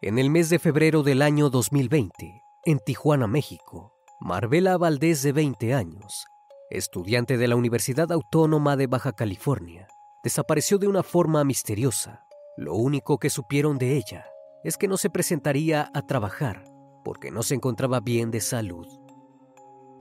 En 0.00 0.20
el 0.20 0.30
mes 0.30 0.48
de 0.48 0.60
febrero 0.60 1.02
del 1.02 1.22
año 1.22 1.50
2020, 1.50 2.44
en 2.64 2.78
Tijuana, 2.78 3.26
México, 3.26 3.96
Marbella 4.20 4.76
Valdés, 4.76 5.24
de 5.24 5.32
20 5.32 5.74
años, 5.74 6.24
estudiante 6.70 7.36
de 7.36 7.48
la 7.48 7.56
Universidad 7.56 8.12
Autónoma 8.12 8.76
de 8.76 8.86
Baja 8.86 9.10
California, 9.10 9.88
desapareció 10.22 10.78
de 10.78 10.86
una 10.86 11.02
forma 11.02 11.42
misteriosa. 11.42 12.24
Lo 12.56 12.76
único 12.76 13.18
que 13.18 13.28
supieron 13.28 13.76
de 13.76 13.96
ella 13.96 14.24
es 14.62 14.76
que 14.76 14.86
no 14.86 14.98
se 14.98 15.10
presentaría 15.10 15.90
a 15.92 16.02
trabajar 16.02 16.62
porque 17.04 17.32
no 17.32 17.42
se 17.42 17.56
encontraba 17.56 17.98
bien 17.98 18.30
de 18.30 18.40
salud. 18.40 18.86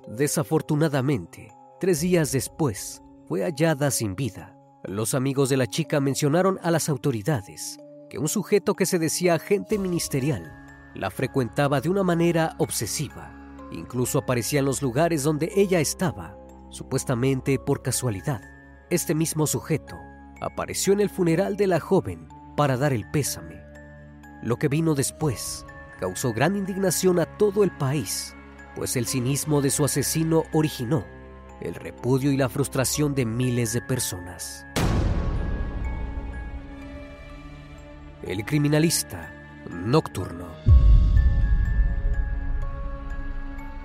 Desafortunadamente, 0.08 1.48
tres 1.80 2.02
días 2.02 2.32
después, 2.32 3.02
fue 3.26 3.42
hallada 3.42 3.90
sin 3.90 4.16
vida. 4.16 4.60
Los 4.84 5.16
amigos 5.16 5.50
de 5.50 5.58
la 5.58 5.66
chica 5.66 6.00
mencionaron 6.00 6.60
a 6.62 6.70
las 6.70 6.88
autoridades 6.88 7.80
que 8.10 8.18
un 8.18 8.28
sujeto 8.28 8.74
que 8.76 8.86
se 8.86 9.00
decía 9.00 9.36
agente 9.36 9.78
ministerial 9.78 10.54
la 10.94 11.12
frecuentaba 11.12 11.82
de 11.82 11.90
una 11.90 12.04
manera 12.04 12.56
obsesiva. 12.58 13.34
Incluso 13.72 14.20
aparecía 14.20 14.60
en 14.60 14.66
los 14.66 14.82
lugares 14.82 15.24
donde 15.24 15.52
ella 15.56 15.80
estaba, 15.80 16.38
supuestamente 16.70 17.60
por 17.60 17.82
casualidad. 17.82 18.42
Este 18.90 19.14
mismo 19.14 19.46
sujeto 19.46 19.98
apareció 20.42 20.94
en 20.94 21.02
el 21.02 21.10
funeral 21.10 21.58
de 21.58 21.68
la 21.68 21.80
joven 21.80 22.28
para 22.56 22.78
dar 22.78 22.94
el 22.94 23.10
pésame. 23.12 23.62
Lo 24.42 24.58
que 24.58 24.70
vino 24.70 24.96
después 24.96 25.66
causó 26.00 26.34
gran 26.34 26.56
indignación 26.56 27.20
a 27.20 27.26
todo 27.26 27.64
el 27.64 27.72
país, 27.72 28.36
pues 28.76 28.96
el 28.96 29.08
cinismo 29.08 29.62
de 29.62 29.70
su 29.70 29.84
asesino 29.84 30.44
originó 30.54 31.06
el 31.62 31.74
repudio 31.74 32.32
y 32.32 32.38
la 32.38 32.50
frustración 32.50 33.16
de 33.16 33.26
miles 33.26 33.74
de 33.74 33.82
personas. 33.82 34.67
El 38.24 38.44
criminalista 38.46 39.32
nocturno. 39.70 40.48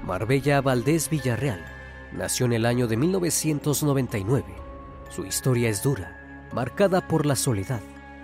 Marbella 0.02 0.62
Valdés 0.62 1.10
Villarreal 1.10 1.62
nació 2.12 2.46
en 2.46 2.54
el 2.54 2.64
año 2.64 2.86
de 2.86 2.96
1999. 2.96 4.44
Su 5.10 5.26
historia 5.26 5.68
es 5.68 5.82
dura, 5.82 6.48
marcada 6.52 7.06
por 7.06 7.26
la 7.26 7.36
soledad, 7.36 7.82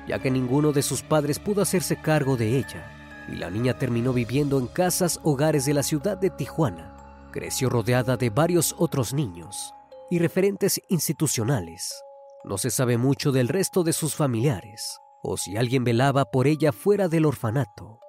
ya 0.08 0.18
que 0.18 0.30
ninguno 0.30 0.72
de 0.72 0.82
sus 0.82 1.02
padres 1.02 1.38
pudo 1.38 1.60
hacerse 1.60 1.96
cargo 2.00 2.38
de 2.38 2.56
ella, 2.56 2.90
y 3.28 3.36
la 3.36 3.50
niña 3.50 3.78
terminó 3.78 4.14
viviendo 4.14 4.58
en 4.58 4.66
casas 4.66 5.20
hogares 5.22 5.66
de 5.66 5.74
la 5.74 5.82
ciudad 5.82 6.16
de 6.16 6.30
Tijuana. 6.30 6.96
Creció 7.32 7.68
rodeada 7.68 8.16
de 8.16 8.30
varios 8.30 8.74
otros 8.78 9.12
niños 9.12 9.74
y 10.10 10.18
referentes 10.18 10.80
institucionales. 10.88 12.02
No 12.44 12.56
se 12.56 12.70
sabe 12.70 12.96
mucho 12.96 13.30
del 13.30 13.48
resto 13.48 13.84
de 13.84 13.92
sus 13.92 14.14
familiares, 14.14 14.98
o 15.22 15.36
si 15.36 15.56
alguien 15.56 15.84
velaba 15.84 16.24
por 16.24 16.46
ella 16.46 16.72
fuera 16.72 17.08
del 17.08 17.26
orfanato. 17.26 18.00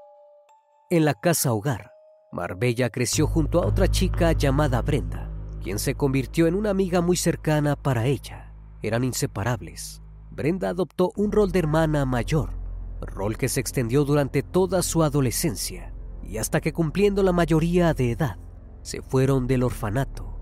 En 0.90 1.06
la 1.06 1.14
casa 1.14 1.54
hogar, 1.54 1.92
Marbella 2.32 2.90
creció 2.90 3.28
junto 3.28 3.62
a 3.62 3.66
otra 3.66 3.88
chica 3.88 4.32
llamada 4.32 4.82
Brenda, 4.82 5.32
quien 5.62 5.80
se 5.80 5.96
convirtió 5.96 6.48
en 6.48 6.56
una 6.56 6.70
amiga 6.70 7.02
muy 7.02 7.18
cercana 7.18 7.76
para 7.76 8.06
ella. 8.06 8.54
Eran 8.82 9.04
inseparables. 9.04 10.02
Brenda 10.30 10.70
adoptó 10.70 11.12
un 11.16 11.32
rol 11.32 11.52
de 11.52 11.60
hermana 11.60 12.06
mayor, 12.06 12.60
rol 13.02 13.38
que 13.38 13.50
se 13.50 13.60
extendió 13.60 14.06
durante 14.06 14.44
toda 14.44 14.82
su 14.82 15.04
adolescencia 15.04 15.94
y 16.24 16.38
hasta 16.38 16.62
que 16.62 16.74
cumpliendo 16.74 17.24
la 17.24 17.34
mayoría 17.34 17.94
de 17.94 18.12
edad, 18.12 18.38
se 18.82 19.02
fueron 19.02 19.48
del 19.48 19.64
orfanato. 19.64 20.40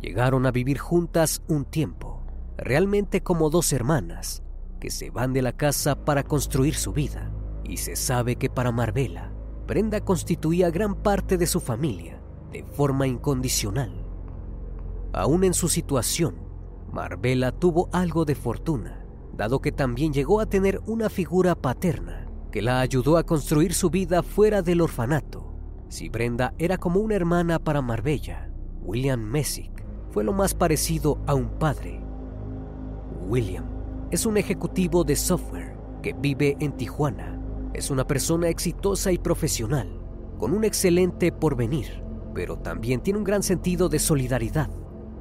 Llegaron 0.00 0.46
a 0.46 0.50
vivir 0.50 0.78
juntas 0.78 1.42
un 1.48 1.64
tiempo, 1.64 2.24
realmente 2.56 3.22
como 3.22 3.50
dos 3.50 3.72
hermanas, 3.72 4.41
que 4.82 4.90
se 4.90 5.10
van 5.10 5.32
de 5.32 5.42
la 5.42 5.52
casa 5.52 6.04
para 6.04 6.24
construir 6.24 6.74
su 6.74 6.92
vida. 6.92 7.30
Y 7.62 7.76
se 7.76 7.94
sabe 7.94 8.34
que 8.34 8.50
para 8.50 8.72
Marbella, 8.72 9.32
Brenda 9.64 10.00
constituía 10.00 10.72
gran 10.72 10.96
parte 10.96 11.38
de 11.38 11.46
su 11.46 11.60
familia 11.60 12.20
de 12.50 12.64
forma 12.64 13.06
incondicional. 13.06 14.04
Aún 15.12 15.44
en 15.44 15.54
su 15.54 15.68
situación, 15.68 16.34
Marbella 16.92 17.52
tuvo 17.52 17.90
algo 17.92 18.24
de 18.24 18.34
fortuna, 18.34 19.06
dado 19.32 19.60
que 19.60 19.70
también 19.70 20.12
llegó 20.12 20.40
a 20.40 20.46
tener 20.46 20.80
una 20.86 21.08
figura 21.08 21.54
paterna 21.54 22.26
que 22.50 22.60
la 22.60 22.80
ayudó 22.80 23.18
a 23.18 23.24
construir 23.24 23.74
su 23.74 23.88
vida 23.88 24.24
fuera 24.24 24.62
del 24.62 24.80
orfanato. 24.80 25.54
Si 25.90 26.08
Brenda 26.08 26.54
era 26.58 26.76
como 26.76 26.98
una 26.98 27.14
hermana 27.14 27.60
para 27.60 27.82
Marbella, 27.82 28.50
William 28.80 29.20
Messick 29.20 29.84
fue 30.10 30.24
lo 30.24 30.32
más 30.32 30.54
parecido 30.54 31.22
a 31.28 31.34
un 31.34 31.50
padre. 31.60 32.04
William 33.28 33.71
es 34.12 34.26
un 34.26 34.36
ejecutivo 34.36 35.04
de 35.04 35.16
software 35.16 35.74
que 36.02 36.12
vive 36.12 36.54
en 36.60 36.76
Tijuana. 36.76 37.40
Es 37.72 37.90
una 37.90 38.06
persona 38.06 38.50
exitosa 38.50 39.10
y 39.10 39.16
profesional, 39.16 39.88
con 40.38 40.52
un 40.52 40.64
excelente 40.64 41.32
porvenir, 41.32 42.04
pero 42.34 42.58
también 42.58 43.00
tiene 43.00 43.18
un 43.18 43.24
gran 43.24 43.42
sentido 43.42 43.88
de 43.88 43.98
solidaridad. 43.98 44.68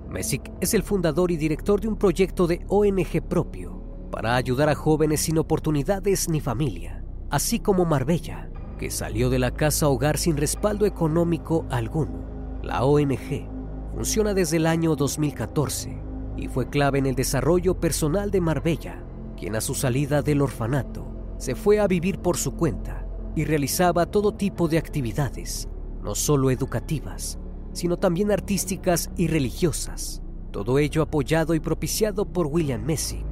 Messick 0.09 0.51
es 0.59 0.73
el 0.73 0.83
fundador 0.83 1.31
y 1.31 1.37
director 1.37 1.79
de 1.79 1.87
un 1.87 1.95
proyecto 1.95 2.47
de 2.47 2.65
ONG 2.67 3.25
propio 3.29 3.81
para 4.11 4.35
ayudar 4.35 4.67
a 4.67 4.75
jóvenes 4.75 5.21
sin 5.21 5.37
oportunidades 5.37 6.27
ni 6.27 6.41
familia, 6.41 7.05
así 7.29 7.59
como 7.59 7.85
Marbella, 7.85 8.49
que 8.77 8.91
salió 8.91 9.29
de 9.29 9.39
la 9.39 9.51
casa 9.51 9.87
hogar 9.87 10.17
sin 10.17 10.35
respaldo 10.35 10.85
económico 10.85 11.65
alguno. 11.69 12.59
La 12.61 12.83
ONG 12.83 13.47
funciona 13.93 14.33
desde 14.33 14.57
el 14.57 14.67
año 14.67 14.97
2014 14.97 16.10
y 16.37 16.47
fue 16.47 16.69
clave 16.69 16.99
en 16.99 17.05
el 17.05 17.15
desarrollo 17.15 17.79
personal 17.79 18.31
de 18.31 18.41
Marbella, 18.41 19.03
quien 19.37 19.55
a 19.55 19.61
su 19.61 19.75
salida 19.75 20.21
del 20.21 20.41
orfanato 20.41 21.07
se 21.37 21.55
fue 21.55 21.79
a 21.79 21.87
vivir 21.87 22.19
por 22.19 22.37
su 22.37 22.55
cuenta 22.55 23.05
y 23.35 23.45
realizaba 23.45 24.05
todo 24.05 24.33
tipo 24.33 24.67
de 24.67 24.77
actividades, 24.77 25.67
no 26.03 26.15
solo 26.15 26.51
educativas, 26.51 27.39
sino 27.73 27.97
también 27.97 28.31
artísticas 28.31 29.09
y 29.17 29.27
religiosas, 29.27 30.21
todo 30.51 30.79
ello 30.79 31.01
apoyado 31.01 31.55
y 31.55 31.59
propiciado 31.59 32.25
por 32.25 32.47
William 32.47 32.83
Messick. 32.83 33.25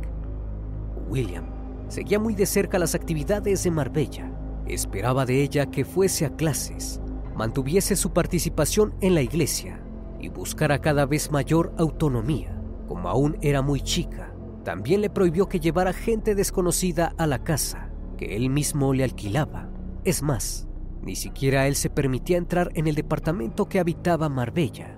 William 1.10 1.46
seguía 1.88 2.20
muy 2.20 2.36
de 2.36 2.46
cerca 2.46 2.80
las 2.80 2.96
actividades 2.96 3.64
de 3.64 3.72
Marbella 3.72 4.40
Esperaba 4.70 5.26
de 5.26 5.42
ella 5.42 5.66
que 5.66 5.84
fuese 5.84 6.28
a 6.28 6.36
clases, 6.36 7.02
mantuviese 7.36 7.96
su 7.96 8.14
participación 8.14 8.94
en 9.02 9.16
la 9.16 9.24
iglesia 9.24 9.84
y 10.20 10.30
buscara 10.30 10.80
cada 10.80 11.08
vez 11.08 11.32
mayor 11.32 11.74
autonomía. 11.80 12.59
Como 12.90 13.08
aún 13.08 13.38
era 13.42 13.62
muy 13.62 13.82
chica, 13.82 14.34
también 14.64 15.02
le 15.02 15.12
prohibió 15.12 15.48
que 15.48 15.60
llevara 15.60 15.94
gente 15.94 16.34
desconocida 16.34 17.14
a 17.20 17.28
la 17.28 17.44
casa, 17.44 17.92
que 18.18 18.36
él 18.36 18.50
mismo 18.50 18.96
le 18.96 19.04
alquilaba. 19.04 19.70
Es 20.04 20.24
más, 20.24 20.68
ni 21.04 21.16
siquiera 21.16 21.68
él 21.68 21.76
se 21.76 21.92
permitía 21.92 22.38
entrar 22.38 22.72
en 22.74 22.88
el 22.88 22.96
departamento 22.96 23.70
que 23.70 23.80
habitaba 23.80 24.28
Marbella. 24.28 24.98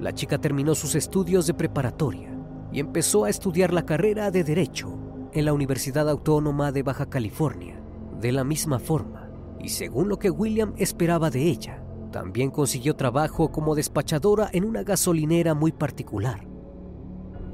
La 0.00 0.12
chica 0.12 0.38
terminó 0.38 0.74
sus 0.74 0.96
estudios 0.96 1.46
de 1.46 1.54
preparatoria 1.54 2.36
y 2.72 2.80
empezó 2.80 3.26
a 3.26 3.30
estudiar 3.30 3.72
la 3.72 3.86
carrera 3.86 4.32
de 4.32 4.42
Derecho 4.42 4.98
en 5.32 5.44
la 5.44 5.52
Universidad 5.52 6.08
Autónoma 6.08 6.72
de 6.72 6.82
Baja 6.82 7.06
California 7.06 7.80
de 8.20 8.32
la 8.32 8.42
misma 8.42 8.80
forma, 8.80 9.30
y 9.60 9.68
según 9.68 10.08
lo 10.08 10.18
que 10.18 10.30
William 10.30 10.74
esperaba 10.78 11.30
de 11.30 11.42
ella, 11.42 11.80
también 12.10 12.50
consiguió 12.50 12.96
trabajo 12.96 13.52
como 13.52 13.76
despachadora 13.76 14.50
en 14.52 14.64
una 14.64 14.82
gasolinera 14.82 15.54
muy 15.54 15.70
particular. 15.70 16.57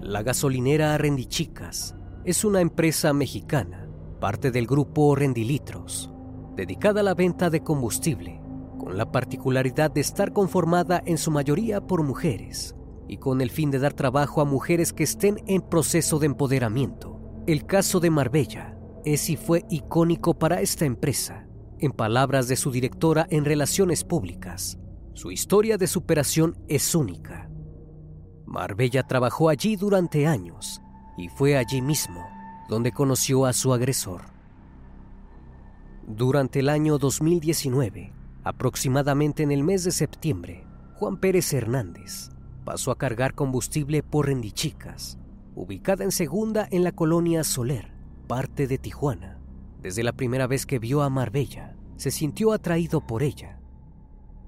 La 0.04 0.22
gasolinera 0.22 0.98
Rendichicas 0.98 1.96
es 2.26 2.44
una 2.44 2.60
empresa 2.60 3.14
mexicana, 3.14 3.88
parte 4.20 4.50
del 4.50 4.66
grupo 4.66 5.16
Rendilitros, 5.16 6.12
dedicada 6.54 7.00
a 7.00 7.02
la 7.02 7.14
venta 7.14 7.48
de 7.48 7.62
combustible, 7.62 8.38
con 8.78 8.98
la 8.98 9.10
particularidad 9.10 9.90
de 9.90 10.02
estar 10.02 10.34
conformada 10.34 11.02
en 11.06 11.16
su 11.16 11.30
mayoría 11.30 11.80
por 11.80 12.02
mujeres 12.02 12.76
y 13.08 13.16
con 13.16 13.40
el 13.40 13.50
fin 13.50 13.70
de 13.70 13.78
dar 13.78 13.94
trabajo 13.94 14.42
a 14.42 14.44
mujeres 14.44 14.92
que 14.92 15.04
estén 15.04 15.42
en 15.46 15.62
proceso 15.62 16.18
de 16.18 16.26
empoderamiento. 16.26 17.18
El 17.46 17.64
caso 17.64 17.98
de 17.98 18.10
Marbella 18.10 18.76
es 19.06 19.30
y 19.30 19.36
fue 19.38 19.64
icónico 19.70 20.38
para 20.38 20.60
esta 20.60 20.84
empresa. 20.84 21.48
En 21.78 21.92
palabras 21.92 22.46
de 22.46 22.56
su 22.56 22.70
directora 22.70 23.26
en 23.30 23.46
Relaciones 23.46 24.04
Públicas, 24.04 24.78
su 25.14 25.30
historia 25.30 25.78
de 25.78 25.86
superación 25.86 26.58
es 26.68 26.94
única. 26.94 27.43
Marbella 28.54 29.02
trabajó 29.02 29.48
allí 29.48 29.74
durante 29.74 30.28
años 30.28 30.80
y 31.16 31.28
fue 31.28 31.56
allí 31.56 31.82
mismo 31.82 32.24
donde 32.68 32.92
conoció 32.92 33.46
a 33.46 33.52
su 33.52 33.74
agresor. 33.74 34.26
Durante 36.06 36.60
el 36.60 36.68
año 36.68 36.98
2019, 36.98 38.12
aproximadamente 38.44 39.42
en 39.42 39.50
el 39.50 39.64
mes 39.64 39.82
de 39.82 39.90
septiembre, 39.90 40.64
Juan 40.94 41.16
Pérez 41.16 41.52
Hernández 41.52 42.30
pasó 42.64 42.92
a 42.92 42.96
cargar 42.96 43.34
combustible 43.34 44.04
por 44.04 44.26
Rendichicas, 44.26 45.18
ubicada 45.56 46.04
en 46.04 46.12
segunda 46.12 46.68
en 46.70 46.84
la 46.84 46.92
colonia 46.92 47.42
Soler, 47.42 47.92
parte 48.28 48.68
de 48.68 48.78
Tijuana. 48.78 49.40
Desde 49.82 50.04
la 50.04 50.12
primera 50.12 50.46
vez 50.46 50.64
que 50.64 50.78
vio 50.78 51.02
a 51.02 51.10
Marbella, 51.10 51.74
se 51.96 52.12
sintió 52.12 52.52
atraído 52.52 53.00
por 53.04 53.24
ella. 53.24 53.58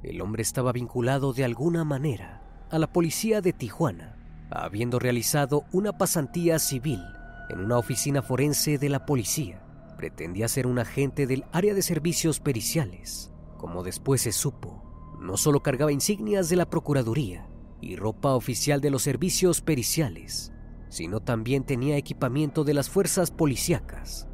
El 0.04 0.20
hombre 0.20 0.42
estaba 0.42 0.70
vinculado 0.70 1.32
de 1.32 1.44
alguna 1.44 1.82
manera 1.82 2.45
a 2.70 2.78
la 2.78 2.92
policía 2.92 3.40
de 3.40 3.52
Tijuana, 3.52 4.16
habiendo 4.50 4.98
realizado 4.98 5.64
una 5.72 5.96
pasantía 5.96 6.58
civil 6.58 7.00
en 7.48 7.60
una 7.60 7.78
oficina 7.78 8.22
forense 8.22 8.78
de 8.78 8.88
la 8.88 9.06
policía. 9.06 9.62
Pretendía 9.96 10.48
ser 10.48 10.66
un 10.66 10.78
agente 10.78 11.26
del 11.26 11.44
área 11.52 11.74
de 11.74 11.82
servicios 11.82 12.40
periciales. 12.40 13.30
Como 13.56 13.82
después 13.82 14.22
se 14.22 14.32
supo, 14.32 14.82
no 15.20 15.36
solo 15.36 15.62
cargaba 15.62 15.92
insignias 15.92 16.48
de 16.48 16.56
la 16.56 16.68
Procuraduría 16.68 17.48
y 17.80 17.96
ropa 17.96 18.34
oficial 18.34 18.80
de 18.80 18.90
los 18.90 19.02
servicios 19.02 19.60
periciales, 19.60 20.52
sino 20.88 21.20
también 21.20 21.64
tenía 21.64 21.96
equipamiento 21.96 22.64
de 22.64 22.74
las 22.74 22.90
fuerzas 22.90 23.30
policíacas. 23.30 24.28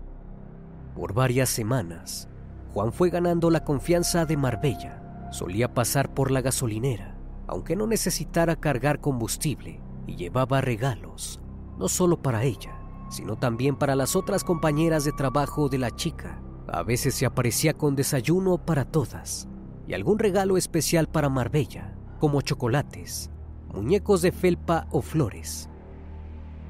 Por 0.94 1.12
varias 1.14 1.48
semanas, 1.48 2.28
Juan 2.72 2.92
fue 2.92 3.10
ganando 3.10 3.50
la 3.50 3.64
confianza 3.64 4.26
de 4.26 4.36
Marbella. 4.36 5.28
Solía 5.30 5.72
pasar 5.72 6.12
por 6.12 6.30
la 6.30 6.40
gasolinera, 6.42 7.11
aunque 7.52 7.76
no 7.76 7.86
necesitara 7.86 8.56
cargar 8.56 9.02
combustible, 9.02 9.78
y 10.06 10.16
llevaba 10.16 10.62
regalos, 10.62 11.38
no 11.78 11.86
solo 11.86 12.22
para 12.22 12.44
ella, 12.44 12.80
sino 13.10 13.36
también 13.36 13.76
para 13.76 13.94
las 13.94 14.16
otras 14.16 14.42
compañeras 14.42 15.04
de 15.04 15.12
trabajo 15.12 15.68
de 15.68 15.76
la 15.76 15.90
chica. 15.90 16.40
A 16.66 16.82
veces 16.82 17.14
se 17.14 17.26
aparecía 17.26 17.74
con 17.74 17.94
desayuno 17.94 18.56
para 18.56 18.86
todas 18.86 19.48
y 19.86 19.92
algún 19.92 20.18
regalo 20.18 20.56
especial 20.56 21.08
para 21.08 21.28
Marbella, 21.28 21.94
como 22.18 22.40
chocolates, 22.40 23.30
muñecos 23.70 24.22
de 24.22 24.32
felpa 24.32 24.86
o 24.90 25.02
flores. 25.02 25.68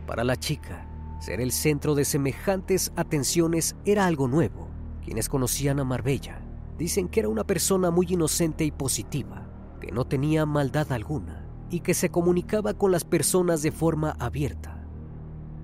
Para 0.05 0.25
la 0.25 0.35
chica, 0.35 0.88
ser 1.20 1.40
el 1.40 1.52
centro 1.52 1.94
de 1.94 2.05
semejantes 2.05 2.93
atenciones 2.96 3.76
era 3.85 4.06
algo 4.06 4.26
nuevo. 4.26 4.69
Quienes 5.05 5.28
conocían 5.28 5.78
a 5.78 5.85
Marbella 5.85 6.43
dicen 6.76 7.08
que 7.08 7.20
era 7.20 7.28
una 7.28 7.44
persona 7.44 7.93
muy 7.93 8.06
inocente 8.11 8.64
y 8.64 8.73
positiva, 8.73 9.46
que 9.82 9.90
no 9.90 10.05
tenía 10.05 10.46
maldad 10.46 10.93
alguna 10.93 11.44
y 11.69 11.81
que 11.81 11.93
se 11.93 12.08
comunicaba 12.08 12.75
con 12.75 12.93
las 12.93 13.02
personas 13.02 13.62
de 13.62 13.73
forma 13.73 14.14
abierta, 14.20 14.87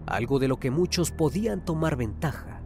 algo 0.07 0.41
de 0.41 0.49
lo 0.49 0.59
que 0.59 0.73
muchos 0.73 1.13
podían 1.13 1.65
tomar 1.65 1.95
ventaja. 1.95 2.61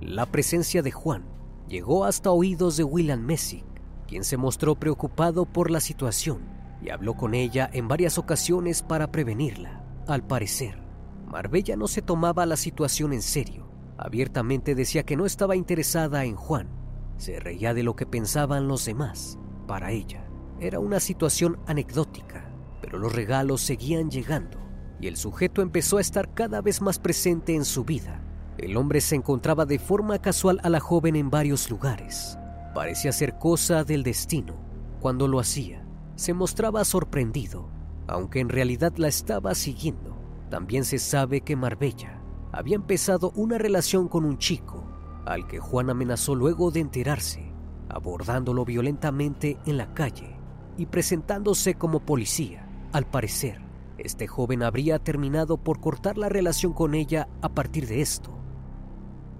La 0.00 0.26
presencia 0.26 0.80
de 0.82 0.92
Juan 0.92 1.24
llegó 1.66 2.04
hasta 2.04 2.30
oídos 2.30 2.76
de 2.76 2.84
William 2.84 3.20
Messick, 3.20 3.64
quien 4.06 4.22
se 4.22 4.36
mostró 4.36 4.76
preocupado 4.76 5.44
por 5.44 5.72
la 5.72 5.80
situación 5.80 6.42
y 6.80 6.90
habló 6.90 7.14
con 7.14 7.34
ella 7.34 7.68
en 7.72 7.88
varias 7.88 8.16
ocasiones 8.16 8.82
para 8.82 9.10
prevenirla. 9.10 9.84
Al 10.06 10.22
parecer, 10.22 10.78
Marbella 11.26 11.74
no 11.74 11.88
se 11.88 12.00
tomaba 12.00 12.46
la 12.46 12.56
situación 12.56 13.12
en 13.12 13.22
serio. 13.22 13.68
Abiertamente 13.98 14.76
decía 14.76 15.02
que 15.02 15.16
no 15.16 15.26
estaba 15.26 15.56
interesada 15.56 16.24
en 16.24 16.36
Juan. 16.36 16.68
Se 17.16 17.40
reía 17.40 17.74
de 17.74 17.82
lo 17.82 17.96
que 17.96 18.06
pensaban 18.06 18.68
los 18.68 18.84
demás. 18.84 19.36
Para 19.66 19.92
ella, 19.92 20.29
era 20.60 20.78
una 20.78 21.00
situación 21.00 21.58
anecdótica, 21.66 22.50
pero 22.80 22.98
los 22.98 23.14
regalos 23.14 23.60
seguían 23.60 24.10
llegando 24.10 24.58
y 25.00 25.06
el 25.06 25.16
sujeto 25.16 25.62
empezó 25.62 25.98
a 25.98 26.02
estar 26.02 26.34
cada 26.34 26.60
vez 26.60 26.80
más 26.80 26.98
presente 26.98 27.54
en 27.54 27.64
su 27.64 27.84
vida. 27.84 28.22
El 28.58 28.76
hombre 28.76 29.00
se 29.00 29.16
encontraba 29.16 29.64
de 29.64 29.78
forma 29.78 30.18
casual 30.18 30.60
a 30.62 30.68
la 30.68 30.80
joven 30.80 31.16
en 31.16 31.30
varios 31.30 31.70
lugares. 31.70 32.38
Parecía 32.74 33.12
ser 33.12 33.38
cosa 33.38 33.84
del 33.84 34.02
destino. 34.02 34.54
Cuando 35.00 35.26
lo 35.26 35.40
hacía, 35.40 35.86
se 36.16 36.34
mostraba 36.34 36.84
sorprendido 36.84 37.70
aunque 38.10 38.40
en 38.40 38.48
realidad 38.48 38.92
la 38.96 39.08
estaba 39.08 39.54
siguiendo. 39.54 40.16
También 40.50 40.84
se 40.84 40.98
sabe 40.98 41.42
que 41.42 41.54
Marbella 41.54 42.20
había 42.52 42.74
empezado 42.74 43.30
una 43.36 43.56
relación 43.56 44.08
con 44.08 44.24
un 44.24 44.36
chico, 44.38 44.84
al 45.26 45.46
que 45.46 45.60
Juan 45.60 45.90
amenazó 45.90 46.34
luego 46.34 46.72
de 46.72 46.80
enterarse, 46.80 47.52
abordándolo 47.88 48.64
violentamente 48.64 49.58
en 49.64 49.76
la 49.76 49.94
calle 49.94 50.39
y 50.80 50.86
presentándose 50.86 51.74
como 51.74 52.00
policía. 52.00 52.66
Al 52.92 53.04
parecer, 53.04 53.60
este 53.98 54.26
joven 54.26 54.62
habría 54.62 54.98
terminado 54.98 55.58
por 55.58 55.78
cortar 55.78 56.16
la 56.16 56.30
relación 56.30 56.72
con 56.72 56.94
ella 56.94 57.28
a 57.42 57.50
partir 57.50 57.86
de 57.86 58.00
esto. 58.00 58.30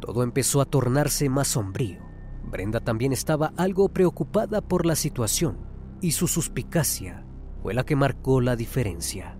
Todo 0.00 0.22
empezó 0.22 0.60
a 0.60 0.66
tornarse 0.66 1.30
más 1.30 1.48
sombrío. 1.48 2.02
Brenda 2.44 2.80
también 2.80 3.14
estaba 3.14 3.54
algo 3.56 3.88
preocupada 3.88 4.60
por 4.60 4.84
la 4.84 4.96
situación 4.96 5.56
y 6.02 6.12
su 6.12 6.28
suspicacia 6.28 7.24
fue 7.62 7.72
la 7.72 7.84
que 7.84 7.96
marcó 7.96 8.42
la 8.42 8.54
diferencia. 8.54 9.39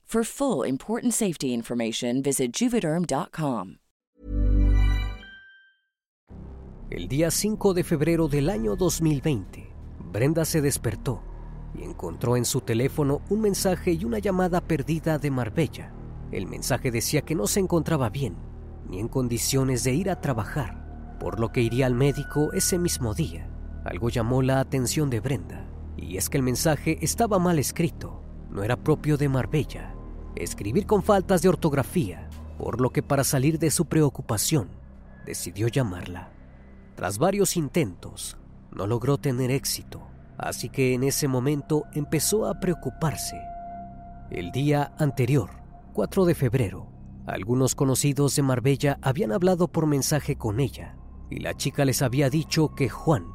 For 0.11 0.25
full 0.25 0.67
important 0.67 1.13
safety 1.13 1.53
information, 1.53 2.21
visit 2.21 2.51
juvederm.com. 2.51 3.77
El 6.89 7.07
día 7.07 7.31
5 7.31 7.73
de 7.73 7.85
febrero 7.85 8.27
del 8.27 8.49
año 8.49 8.75
2020, 8.75 9.73
Brenda 10.11 10.43
se 10.43 10.59
despertó 10.59 11.23
y 11.73 11.83
encontró 11.83 12.35
en 12.35 12.43
su 12.43 12.59
teléfono 12.59 13.21
un 13.29 13.39
mensaje 13.39 13.93
y 13.93 14.03
una 14.03 14.19
llamada 14.19 14.59
perdida 14.59 15.17
de 15.17 15.31
Marbella. 15.31 15.93
El 16.33 16.45
mensaje 16.45 16.91
decía 16.91 17.21
que 17.21 17.33
no 17.33 17.47
se 17.47 17.61
encontraba 17.61 18.09
bien, 18.09 18.35
ni 18.89 18.99
en 18.99 19.07
condiciones 19.07 19.85
de 19.85 19.93
ir 19.93 20.09
a 20.09 20.19
trabajar, 20.19 21.15
por 21.21 21.39
lo 21.39 21.53
que 21.53 21.61
iría 21.61 21.85
al 21.85 21.95
médico 21.95 22.51
ese 22.51 22.77
mismo 22.77 23.13
día. 23.13 23.49
Algo 23.85 24.09
llamó 24.09 24.41
la 24.41 24.59
atención 24.59 25.09
de 25.09 25.21
Brenda, 25.21 25.69
y 25.95 26.17
es 26.17 26.29
que 26.29 26.35
el 26.35 26.43
mensaje 26.43 26.97
estaba 26.99 27.39
mal 27.39 27.59
escrito, 27.59 28.21
no 28.49 28.61
era 28.61 28.75
propio 28.75 29.15
de 29.15 29.29
Marbella. 29.29 29.95
Escribir 30.35 30.85
con 30.85 31.03
faltas 31.03 31.41
de 31.41 31.49
ortografía, 31.49 32.29
por 32.57 32.79
lo 32.79 32.91
que 32.91 33.03
para 33.03 33.23
salir 33.23 33.59
de 33.59 33.69
su 33.69 33.85
preocupación, 33.85 34.69
decidió 35.25 35.67
llamarla. 35.67 36.31
Tras 36.95 37.17
varios 37.17 37.57
intentos, 37.57 38.37
no 38.71 38.87
logró 38.87 39.17
tener 39.17 39.51
éxito, 39.51 40.01
así 40.37 40.69
que 40.69 40.93
en 40.93 41.03
ese 41.03 41.27
momento 41.27 41.83
empezó 41.93 42.45
a 42.45 42.59
preocuparse. 42.59 43.39
El 44.29 44.51
día 44.51 44.93
anterior, 44.97 45.49
4 45.93 46.25
de 46.25 46.35
febrero, 46.35 46.87
algunos 47.25 47.75
conocidos 47.75 48.35
de 48.35 48.41
Marbella 48.41 48.97
habían 49.01 49.31
hablado 49.33 49.67
por 49.67 49.85
mensaje 49.85 50.37
con 50.37 50.59
ella 50.59 50.95
y 51.29 51.39
la 51.39 51.55
chica 51.55 51.83
les 51.85 52.01
había 52.01 52.29
dicho 52.29 52.73
que 52.75 52.89
Juan 52.89 53.25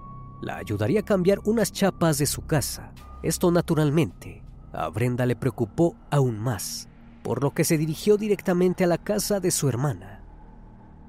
la 0.40 0.56
ayudaría 0.56 1.00
a 1.00 1.04
cambiar 1.04 1.40
unas 1.44 1.72
chapas 1.72 2.18
de 2.18 2.26
su 2.26 2.46
casa. 2.46 2.92
Esto 3.22 3.50
naturalmente 3.50 4.45
a 4.76 4.88
Brenda 4.90 5.24
le 5.26 5.36
preocupó 5.36 5.96
aún 6.10 6.38
más, 6.38 6.88
por 7.22 7.42
lo 7.42 7.52
que 7.52 7.64
se 7.64 7.78
dirigió 7.78 8.16
directamente 8.16 8.84
a 8.84 8.86
la 8.86 8.98
casa 8.98 9.40
de 9.40 9.50
su 9.50 9.68
hermana. 9.68 10.22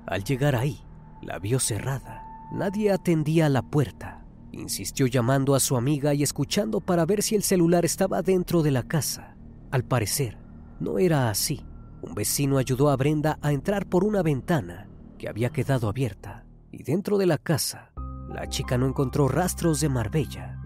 Al 0.05 0.23
llegar 0.23 0.55
ahí, 0.55 0.79
la 1.21 1.37
vio 1.37 1.59
cerrada. 1.59 2.23
Nadie 2.53 2.91
atendía 2.91 3.47
a 3.47 3.49
la 3.49 3.61
puerta. 3.61 4.23
Insistió 4.53 5.05
llamando 5.05 5.53
a 5.53 5.59
su 5.59 5.75
amiga 5.75 6.13
y 6.13 6.23
escuchando 6.23 6.79
para 6.79 7.05
ver 7.05 7.21
si 7.21 7.35
el 7.35 7.43
celular 7.43 7.83
estaba 7.83 8.21
dentro 8.21 8.63
de 8.63 8.71
la 8.71 8.83
casa. 8.83 9.35
Al 9.69 9.83
parecer, 9.83 10.37
no 10.79 10.97
era 10.97 11.29
así. 11.29 11.65
Un 12.01 12.15
vecino 12.15 12.57
ayudó 12.57 12.89
a 12.89 12.95
Brenda 12.95 13.37
a 13.41 13.51
entrar 13.51 13.85
por 13.87 14.05
una 14.05 14.23
ventana 14.23 14.87
que 15.17 15.27
había 15.27 15.49
quedado 15.49 15.89
abierta 15.89 16.45
y 16.71 16.83
dentro 16.83 17.17
de 17.17 17.25
la 17.25 17.37
casa 17.37 17.91
la 18.29 18.47
chica 18.47 18.77
no 18.77 18.87
encontró 18.87 19.27
rastros 19.27 19.81
de 19.81 19.89
Marbella. 19.89 20.61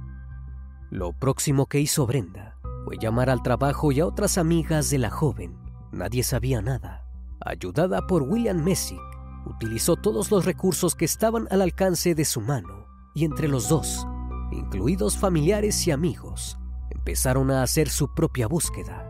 Lo 0.89 1.13
próximo 1.13 1.67
que 1.67 1.79
hizo 1.79 2.05
Brenda 2.05 2.50
fue 2.85 2.97
llamar 2.97 3.29
al 3.29 3.41
trabajo 3.41 3.91
y 3.91 3.99
a 3.99 4.05
otras 4.05 4.37
amigas 4.37 4.89
de 4.89 4.97
la 4.97 5.09
joven. 5.09 5.57
Nadie 5.91 6.23
sabía 6.23 6.61
nada. 6.61 7.05
Ayudada 7.39 8.05
por 8.07 8.23
William 8.23 8.63
Messick, 8.63 8.99
utilizó 9.45 9.95
todos 9.95 10.31
los 10.31 10.45
recursos 10.45 10.95
que 10.95 11.05
estaban 11.05 11.47
al 11.51 11.61
alcance 11.61 12.15
de 12.15 12.25
su 12.25 12.41
mano 12.41 12.85
y 13.13 13.25
entre 13.25 13.47
los 13.47 13.67
dos, 13.67 14.07
incluidos 14.51 15.17
familiares 15.17 15.85
y 15.87 15.91
amigos, 15.91 16.57
empezaron 16.89 17.51
a 17.51 17.63
hacer 17.63 17.89
su 17.89 18.13
propia 18.13 18.47
búsqueda. 18.47 19.07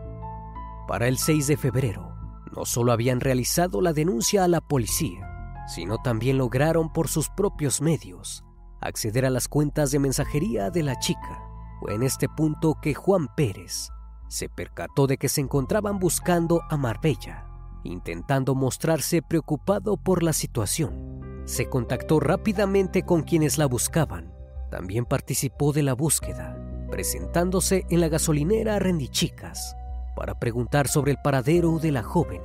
Para 0.88 1.08
el 1.08 1.18
6 1.18 1.46
de 1.46 1.56
febrero, 1.56 2.14
no 2.54 2.64
solo 2.64 2.92
habían 2.92 3.20
realizado 3.20 3.80
la 3.80 3.92
denuncia 3.92 4.44
a 4.44 4.48
la 4.48 4.60
policía, 4.60 5.64
sino 5.68 5.98
también 5.98 6.38
lograron 6.38 6.92
por 6.92 7.08
sus 7.08 7.28
propios 7.28 7.80
medios 7.80 8.44
acceder 8.82 9.24
a 9.24 9.30
las 9.30 9.48
cuentas 9.48 9.90
de 9.92 9.98
mensajería 9.98 10.70
de 10.70 10.82
la 10.82 10.98
chica. 10.98 11.51
Fue 11.82 11.94
en 11.94 12.04
este 12.04 12.28
punto 12.28 12.76
que 12.80 12.94
Juan 12.94 13.26
Pérez 13.34 13.88
se 14.28 14.48
percató 14.48 15.08
de 15.08 15.18
que 15.18 15.28
se 15.28 15.40
encontraban 15.40 15.98
buscando 15.98 16.62
a 16.70 16.76
Marbella, 16.76 17.48
intentando 17.82 18.54
mostrarse 18.54 19.20
preocupado 19.20 19.96
por 19.96 20.22
la 20.22 20.32
situación. 20.32 21.42
Se 21.44 21.68
contactó 21.68 22.20
rápidamente 22.20 23.02
con 23.02 23.22
quienes 23.22 23.58
la 23.58 23.66
buscaban. 23.66 24.32
También 24.70 25.06
participó 25.06 25.72
de 25.72 25.82
la 25.82 25.94
búsqueda, 25.94 26.56
presentándose 26.88 27.84
en 27.90 28.00
la 28.00 28.08
gasolinera 28.08 28.78
Rendichicas 28.78 29.74
para 30.14 30.38
preguntar 30.38 30.86
sobre 30.86 31.10
el 31.10 31.18
paradero 31.18 31.80
de 31.80 31.90
la 31.90 32.04
joven. 32.04 32.42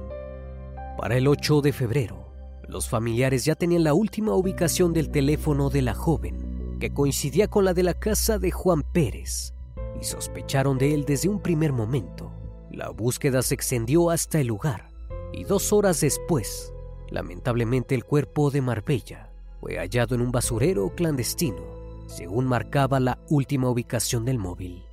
Para 0.98 1.16
el 1.16 1.28
8 1.28 1.62
de 1.62 1.74
febrero, 1.74 2.34
los 2.68 2.90
familiares 2.90 3.46
ya 3.46 3.54
tenían 3.54 3.84
la 3.84 3.94
última 3.94 4.34
ubicación 4.34 4.94
del 4.94 5.12
teléfono 5.12 5.70
de 5.70 5.84
la 5.84 5.94
joven, 5.94 6.47
que 6.80 6.94
coincidía 6.94 7.48
con 7.48 7.66
la 7.66 7.74
de 7.74 7.84
la 7.84 7.94
casa 7.94 8.40
de 8.40 8.52
Juan 8.52 8.84
Pérez, 8.84 9.54
y 10.00 10.04
sospecharon 10.04 10.78
de 10.78 10.94
él 10.94 11.06
desde 11.06 11.30
un 11.30 11.42
primer 11.42 11.74
momento. 11.74 12.32
La 12.72 12.90
búsqueda 12.90 13.42
se 13.42 13.56
extendió 13.56 14.10
hasta 14.10 14.40
el 14.40 14.48
lugar, 14.48 14.90
y 15.34 15.44
dos 15.44 15.74
horas 15.74 16.02
después, 16.02 16.74
lamentablemente 17.10 17.96
el 17.96 18.06
cuerpo 18.06 18.52
de 18.52 18.62
Marbella 18.62 19.32
fue 19.60 19.78
hallado 19.78 20.16
en 20.16 20.22
un 20.22 20.32
basurero 20.32 20.94
clandestino, 20.96 21.64
según 22.08 22.46
marcaba 22.46 23.00
la 23.00 23.20
última 23.30 23.70
ubicación 23.70 24.26
del 24.26 24.38
móvil. 24.38 24.84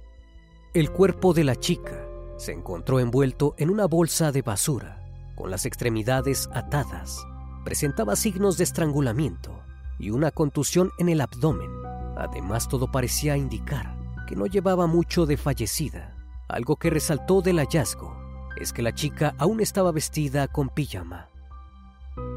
El 0.73 0.91
cuerpo 0.91 1.35
de 1.35 1.45
la 1.45 1.57
chica 1.57 2.09
se 2.37 2.53
encontró 2.53 2.99
envuelto 2.99 3.55
en 3.59 3.71
una 3.71 3.87
bolsa 3.87 4.33
de 4.33 4.43
basura, 4.43 5.01
con 5.37 5.51
las 5.51 5.67
extremidades 5.67 6.49
atadas 6.53 7.25
presentaba 7.65 8.15
signos 8.15 8.59
de 8.59 8.65
estrangulamiento 8.65 9.63
y 9.99 10.11
una 10.11 10.31
contusión 10.31 10.91
en 10.99 11.09
el 11.09 11.21
abdomen. 11.21 11.71
Además, 12.17 12.69
todo 12.69 12.91
parecía 12.91 13.37
indicar 13.37 13.97
que 14.27 14.37
no 14.37 14.47
llevaba 14.47 14.87
mucho 14.87 15.27
de 15.27 15.37
fallecida. 15.37 16.17
Algo 16.49 16.77
que 16.77 16.91
resaltó 16.91 17.41
del 17.41 17.59
hallazgo 17.59 18.17
es 18.61 18.73
que 18.73 18.83
la 18.83 18.95
chica 18.95 19.35
aún 19.39 19.61
estaba 19.61 19.93
vestida 19.93 20.49
con 20.49 20.69
pijama. 20.69 21.29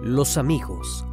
Los 0.01 0.37
amigos, 0.37 1.05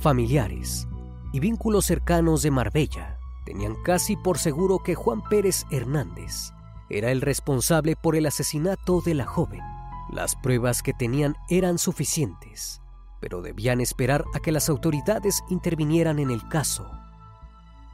familiares 0.00 0.86
y 1.32 1.40
vínculos 1.40 1.86
cercanos 1.86 2.42
de 2.42 2.50
Marbella 2.50 3.18
tenían 3.44 3.74
casi 3.82 4.16
por 4.16 4.38
seguro 4.38 4.78
que 4.78 4.94
Juan 4.94 5.22
Pérez 5.22 5.64
Hernández 5.70 6.52
era 6.88 7.10
el 7.10 7.20
responsable 7.20 7.96
por 7.96 8.16
el 8.16 8.26
asesinato 8.26 9.00
de 9.00 9.14
la 9.14 9.26
joven. 9.26 9.62
Las 10.10 10.36
pruebas 10.36 10.82
que 10.82 10.92
tenían 10.92 11.36
eran 11.48 11.78
suficientes 11.78 12.81
pero 13.22 13.40
debían 13.40 13.80
esperar 13.80 14.24
a 14.34 14.40
que 14.40 14.50
las 14.50 14.68
autoridades 14.68 15.44
intervinieran 15.48 16.18
en 16.18 16.32
el 16.32 16.46
caso. 16.48 16.90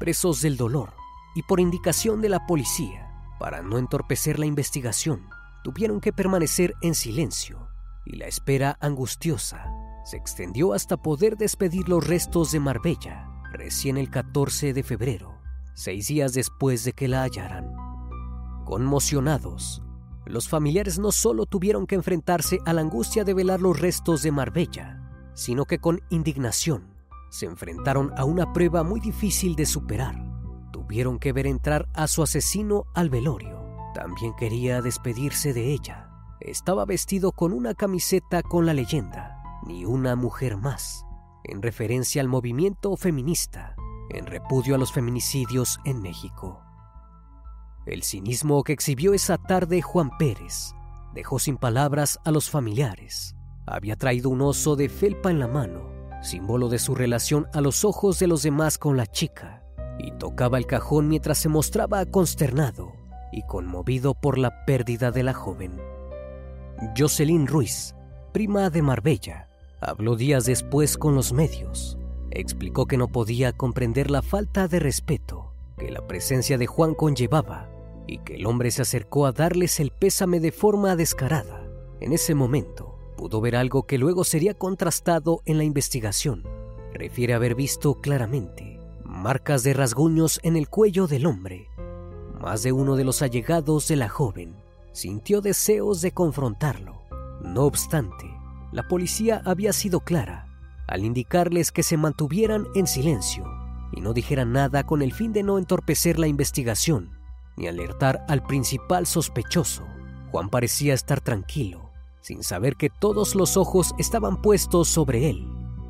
Presos 0.00 0.40
del 0.40 0.56
dolor 0.56 0.94
y 1.34 1.42
por 1.42 1.60
indicación 1.60 2.22
de 2.22 2.30
la 2.30 2.46
policía, 2.46 3.12
para 3.38 3.60
no 3.60 3.76
entorpecer 3.76 4.38
la 4.38 4.46
investigación, 4.46 5.28
tuvieron 5.62 6.00
que 6.00 6.14
permanecer 6.14 6.74
en 6.80 6.94
silencio 6.94 7.68
y 8.06 8.16
la 8.16 8.26
espera 8.26 8.78
angustiosa 8.80 9.70
se 10.06 10.16
extendió 10.16 10.72
hasta 10.72 10.96
poder 10.96 11.36
despedir 11.36 11.90
los 11.90 12.06
restos 12.06 12.50
de 12.50 12.60
Marbella 12.60 13.28
recién 13.52 13.98
el 13.98 14.08
14 14.08 14.72
de 14.72 14.82
febrero, 14.82 15.38
seis 15.74 16.08
días 16.08 16.32
después 16.32 16.84
de 16.84 16.94
que 16.94 17.06
la 17.06 17.24
hallaran. 17.24 17.74
Conmocionados, 18.64 19.82
los 20.24 20.48
familiares 20.48 20.98
no 20.98 21.12
solo 21.12 21.44
tuvieron 21.44 21.86
que 21.86 21.96
enfrentarse 21.96 22.60
a 22.64 22.72
la 22.72 22.80
angustia 22.80 23.24
de 23.24 23.34
velar 23.34 23.60
los 23.60 23.78
restos 23.78 24.22
de 24.22 24.32
Marbella, 24.32 24.97
sino 25.38 25.66
que 25.66 25.78
con 25.78 26.02
indignación 26.10 26.92
se 27.30 27.46
enfrentaron 27.46 28.12
a 28.16 28.24
una 28.24 28.52
prueba 28.52 28.82
muy 28.82 28.98
difícil 28.98 29.54
de 29.54 29.66
superar. 29.66 30.16
tuvieron 30.72 31.18
que 31.18 31.32
ver 31.32 31.46
entrar 31.46 31.88
a 31.94 32.08
su 32.08 32.22
asesino 32.22 32.86
al 32.94 33.08
velorio. 33.08 33.62
También 33.94 34.34
quería 34.34 34.82
despedirse 34.82 35.52
de 35.52 35.72
ella. 35.72 36.10
Estaba 36.40 36.84
vestido 36.86 37.30
con 37.30 37.52
una 37.52 37.74
camiseta 37.74 38.42
con 38.42 38.66
la 38.66 38.74
leyenda, 38.74 39.40
ni 39.66 39.84
una 39.84 40.16
mujer 40.16 40.56
más, 40.56 41.04
en 41.44 41.62
referencia 41.62 42.20
al 42.20 42.28
movimiento 42.28 42.96
feminista, 42.96 43.76
en 44.10 44.26
repudio 44.26 44.74
a 44.74 44.78
los 44.78 44.92
feminicidios 44.92 45.78
en 45.84 46.02
México. 46.02 46.62
El 47.86 48.02
cinismo 48.02 48.64
que 48.64 48.72
exhibió 48.72 49.14
esa 49.14 49.38
tarde 49.38 49.82
Juan 49.82 50.10
Pérez 50.18 50.74
dejó 51.14 51.38
sin 51.38 51.58
palabras 51.58 52.18
a 52.24 52.32
los 52.32 52.50
familiares. 52.50 53.37
Había 53.70 53.96
traído 53.96 54.30
un 54.30 54.40
oso 54.40 54.76
de 54.76 54.88
felpa 54.88 55.30
en 55.30 55.38
la 55.38 55.46
mano, 55.46 55.90
símbolo 56.22 56.68
de 56.68 56.78
su 56.78 56.94
relación 56.94 57.48
a 57.52 57.60
los 57.60 57.84
ojos 57.84 58.18
de 58.18 58.26
los 58.26 58.42
demás 58.42 58.78
con 58.78 58.96
la 58.96 59.06
chica, 59.06 59.62
y 59.98 60.10
tocaba 60.12 60.56
el 60.56 60.66
cajón 60.66 61.08
mientras 61.08 61.38
se 61.38 61.50
mostraba 61.50 62.06
consternado 62.06 62.92
y 63.30 63.42
conmovido 63.42 64.14
por 64.14 64.38
la 64.38 64.64
pérdida 64.64 65.10
de 65.10 65.22
la 65.22 65.34
joven. 65.34 65.78
Jocelyn 66.96 67.46
Ruiz, 67.46 67.94
prima 68.32 68.70
de 68.70 68.80
Marbella, 68.80 69.48
habló 69.82 70.16
días 70.16 70.46
después 70.46 70.96
con 70.96 71.14
los 71.14 71.34
medios. 71.34 71.98
Explicó 72.30 72.86
que 72.86 72.96
no 72.96 73.08
podía 73.08 73.52
comprender 73.52 74.10
la 74.10 74.22
falta 74.22 74.66
de 74.68 74.78
respeto 74.78 75.52
que 75.76 75.90
la 75.90 76.06
presencia 76.06 76.58
de 76.58 76.66
Juan 76.66 76.94
conllevaba 76.94 77.68
y 78.06 78.18
que 78.18 78.36
el 78.36 78.46
hombre 78.46 78.70
se 78.70 78.82
acercó 78.82 79.26
a 79.26 79.32
darles 79.32 79.78
el 79.78 79.90
pésame 79.90 80.40
de 80.40 80.52
forma 80.52 80.96
descarada. 80.96 81.68
En 82.00 82.12
ese 82.12 82.34
momento 82.34 82.97
pudo 83.18 83.40
ver 83.40 83.56
algo 83.56 83.82
que 83.82 83.98
luego 83.98 84.22
sería 84.22 84.54
contrastado 84.54 85.42
en 85.44 85.58
la 85.58 85.64
investigación. 85.64 86.44
Refiere 86.94 87.34
haber 87.34 87.56
visto 87.56 88.00
claramente 88.00 88.80
marcas 89.04 89.64
de 89.64 89.74
rasguños 89.74 90.38
en 90.44 90.56
el 90.56 90.68
cuello 90.68 91.08
del 91.08 91.26
hombre. 91.26 91.68
Más 92.40 92.62
de 92.62 92.70
uno 92.70 92.94
de 92.94 93.04
los 93.04 93.20
allegados 93.20 93.88
de 93.88 93.96
la 93.96 94.08
joven 94.08 94.54
sintió 94.92 95.40
deseos 95.40 96.00
de 96.00 96.12
confrontarlo. 96.12 97.02
No 97.42 97.64
obstante, 97.64 98.26
la 98.70 98.86
policía 98.86 99.42
había 99.44 99.72
sido 99.72 100.00
clara 100.00 100.46
al 100.86 101.04
indicarles 101.04 101.72
que 101.72 101.82
se 101.82 101.96
mantuvieran 101.96 102.66
en 102.74 102.86
silencio 102.86 103.44
y 103.92 104.00
no 104.00 104.12
dijeran 104.14 104.52
nada 104.52 104.84
con 104.84 105.02
el 105.02 105.12
fin 105.12 105.32
de 105.32 105.42
no 105.42 105.58
entorpecer 105.58 106.18
la 106.18 106.28
investigación 106.28 107.18
ni 107.56 107.66
alertar 107.66 108.24
al 108.28 108.44
principal 108.44 109.06
sospechoso. 109.06 109.84
Juan 110.30 110.48
parecía 110.48 110.94
estar 110.94 111.20
tranquilo, 111.20 111.87
sin 112.20 112.42
saber 112.42 112.76
que 112.76 112.90
todos 112.90 113.34
los 113.34 113.56
ojos 113.56 113.94
estaban 113.98 114.40
puestos 114.40 114.88
sobre 114.88 115.30
él. 115.30 115.46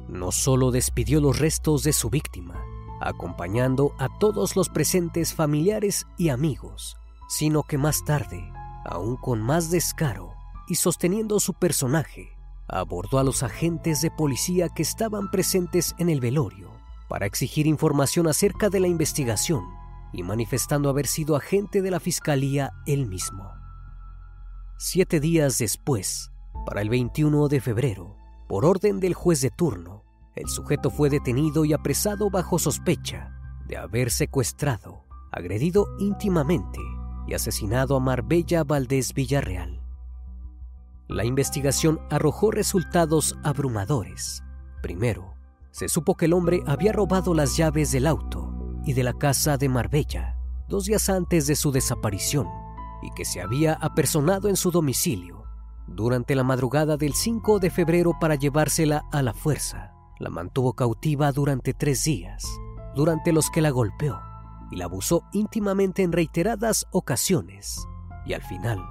No 0.09 0.33
solo 0.33 0.71
despidió 0.71 1.21
los 1.21 1.39
restos 1.39 1.83
de 1.83 1.93
su 1.93 2.11
víctima, 2.11 2.63
acompañando 3.01 3.93
a 3.99 4.09
todos 4.19 4.57
los 4.57 4.69
presentes 4.69 5.35
familiares 5.35 6.07
y 6.17 6.31
amigos, 6.31 6.97
sino 7.29 7.63
que 7.63 7.79
más 7.79 8.05
tarde, 8.05 8.51
aún 8.85 9.17
con 9.17 9.41
más 9.43 9.71
descaro 9.71 10.33
y 10.67 10.77
sosteniendo 10.77 11.41
su 11.41 11.55
personaje, 11.55 12.37
abordó 12.69 13.19
a 13.19 13.25
los 13.25 13.43
agentes 13.43 14.01
de 14.03 14.11
policía 14.11 14.69
que 14.69 14.83
estaban 14.83 15.31
presentes 15.31 15.95
en 15.99 16.09
el 16.09 16.21
velorio 16.21 16.71
para 17.09 17.27
exigir 17.27 17.67
información 17.67 18.29
acerca 18.29 18.69
de 18.69 18.81
la 18.81 18.89
investigación 18.89 19.65
y 20.13 20.23
manifestando 20.23 20.89
haber 20.89 21.07
sido 21.07 21.37
agente 21.37 21.83
de 21.83 21.91
la 21.91 22.01
fiscalía 22.01 22.73
él 22.87 23.07
mismo. 23.07 23.51
Siete 24.81 25.19
días 25.19 25.59
después, 25.59 26.31
para 26.65 26.83
el 26.83 26.89
21 26.89 27.49
de 27.49 27.61
febrero, 27.61 28.17
por 28.49 28.65
orden 28.65 29.01
del 29.01 29.13
juez 29.13 29.41
de 29.41 29.51
turno, 29.51 30.05
el 30.37 30.49
sujeto 30.49 30.89
fue 30.89 31.11
detenido 31.11 31.65
y 31.65 31.73
apresado 31.73 32.31
bajo 32.31 32.61
sospecha 32.61 33.33
de 33.67 33.77
haber 33.77 34.13
secuestrado, 34.13 35.05
agredido 35.33 35.89
íntimamente 35.99 36.79
y 37.27 37.35
asesinado 37.35 37.97
a 37.97 38.01
Marbella 38.01 38.63
Valdés 38.63 39.15
Villarreal. 39.15 39.83
La 41.09 41.25
investigación 41.25 41.99
arrojó 42.09 42.53
resultados 42.53 43.37
abrumadores. 43.43 44.45
Primero, 44.81 45.35
se 45.73 45.89
supo 45.89 46.15
que 46.15 46.27
el 46.27 46.33
hombre 46.33 46.63
había 46.69 46.93
robado 46.93 47.35
las 47.35 47.57
llaves 47.57 47.91
del 47.91 48.07
auto 48.07 48.55
y 48.85 48.93
de 48.93 49.03
la 49.03 49.15
casa 49.15 49.57
de 49.57 49.69
Marbella 49.69 50.39
dos 50.69 50.85
días 50.85 51.09
antes 51.09 51.49
de 51.49 51.57
su 51.57 51.73
desaparición 51.73 52.68
y 53.03 53.11
que 53.13 53.25
se 53.25 53.41
había 53.41 53.75
apersonado 53.75 54.49
en 54.49 54.57
su 54.57 54.71
domicilio 54.71 55.45
durante 55.87 56.35
la 56.35 56.45
madrugada 56.45 56.97
del 56.97 57.15
5 57.15 57.59
de 57.59 57.71
febrero 57.71 58.13
para 58.21 58.35
llevársela 58.35 59.05
a 59.11 59.23
la 59.23 59.33
fuerza. 59.33 59.93
La 60.19 60.31
mantuvo 60.31 60.75
cautiva 60.75 61.33
durante 61.33 61.75
tres 61.75 62.05
días, 62.05 62.45
durante 62.95 63.33
los 63.33 63.51
que 63.51 63.61
la 63.61 63.71
golpeó 63.71 64.21
y 64.71 64.77
la 64.77 64.85
abusó 64.85 65.25
íntimamente 65.33 66.03
en 66.03 66.13
reiteradas 66.13 66.87
ocasiones. 66.91 67.87
Y 68.27 68.35
al 68.35 68.43
final, 68.43 68.85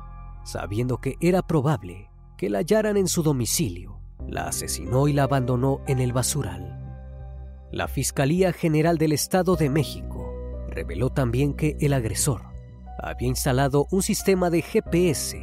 sabiendo 0.43 0.99
que 0.99 1.15
era 1.19 1.41
probable 1.41 2.09
que 2.37 2.49
la 2.49 2.59
hallaran 2.59 2.97
en 2.97 3.07
su 3.07 3.23
domicilio, 3.23 3.99
la 4.27 4.47
asesinó 4.47 5.07
y 5.07 5.13
la 5.13 5.23
abandonó 5.23 5.81
en 5.87 5.99
el 5.99 6.13
basural. 6.13 6.73
La 7.71 7.87
Fiscalía 7.87 8.53
General 8.53 8.97
del 8.97 9.11
Estado 9.11 9.55
de 9.55 9.69
México 9.69 10.31
reveló 10.69 11.09
también 11.09 11.53
que 11.53 11.75
el 11.81 11.93
agresor 11.93 12.46
había 12.97 13.27
instalado 13.27 13.88
un 13.91 14.01
sistema 14.01 14.49
de 14.49 14.62
GPS 14.62 15.38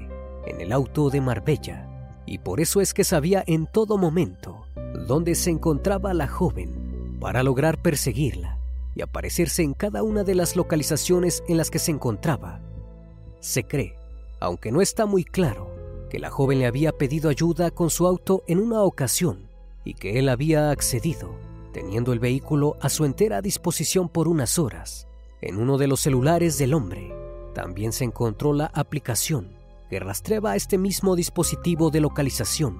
en 0.47 0.61
el 0.61 0.73
auto 0.73 1.11
de 1.11 1.21
Marbella 1.21 1.89
y 2.27 2.39
por 2.39 2.61
eso 2.61 2.81
es 2.81 2.95
que 2.95 3.05
sabía 3.05 3.45
en 3.47 3.67
todo 3.67 3.99
momento 3.99 4.67
dónde 5.07 5.35
se 5.35 5.51
encontraba 5.51 6.15
la 6.15 6.29
joven 6.29 7.17
para 7.21 7.43
lograr 7.43 7.81
perseguirla 7.81 8.59
y 8.95 9.03
aparecerse 9.03 9.63
en 9.63 9.75
cada 9.75 10.03
una 10.03 10.25
de 10.25 10.35
las 10.35 10.57
localizaciones 10.57 11.43
en 11.49 11.57
las 11.57 11.71
que 11.71 11.79
se 11.79 11.91
encontraba. 11.91 12.61
Se 13.41 13.65
cree, 13.65 13.97
aunque 14.41 14.73
no 14.73 14.81
está 14.81 15.07
muy 15.07 15.25
claro, 15.25 15.75
que 16.11 16.19
la 16.19 16.31
joven 16.31 16.61
le 16.61 16.67
había 16.67 16.93
pedido 16.93 17.29
ayuda 17.29 17.71
con 17.71 17.91
su 17.91 18.07
auto 18.07 18.45
en 18.47 18.61
una 18.61 18.83
ocasión 18.83 19.49
y 19.85 19.95
que 19.95 20.19
él 20.19 20.29
había 20.29 20.71
accedido 20.71 21.35
teniendo 21.75 22.13
el 22.13 22.21
vehículo 22.21 22.77
a 22.81 22.89
su 22.89 23.05
entera 23.05 23.43
disposición 23.43 24.09
por 24.09 24.29
unas 24.29 24.59
horas. 24.59 25.09
En 25.43 25.59
uno 25.59 25.77
de 25.77 25.89
los 25.89 26.01
celulares 26.01 26.57
del 26.57 26.73
hombre 26.73 27.13
también 27.55 27.93
se 27.93 28.05
encontró 28.05 28.53
la 28.53 28.67
aplicación 28.67 29.49
que 29.89 30.01
rastreaba 30.01 30.57
este 30.57 30.77
mismo 30.77 31.17
dispositivo 31.17 31.91
de 31.91 32.01
localización. 32.01 32.79